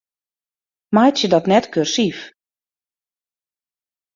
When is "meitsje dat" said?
0.95-1.45